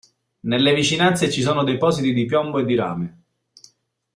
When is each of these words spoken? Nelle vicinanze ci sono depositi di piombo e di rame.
Nelle 0.45 0.73
vicinanze 0.73 1.29
ci 1.29 1.43
sono 1.43 1.63
depositi 1.63 2.11
di 2.11 2.25
piombo 2.25 2.57
e 2.57 2.65
di 2.65 2.73
rame. 2.73 3.21